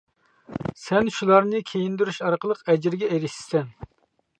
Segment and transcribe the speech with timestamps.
[0.83, 3.75] سەن شۇلارنى كىيىندۈرۈش ئارقىلىق ئەجىرگە ئېرىشىسەن.